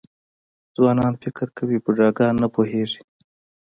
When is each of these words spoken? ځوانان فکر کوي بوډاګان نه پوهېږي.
ځوانان 0.75 1.13
فکر 1.23 1.47
کوي 1.57 1.77
بوډاګان 1.83 2.33
نه 2.41 2.47
پوهېږي. 2.53 3.01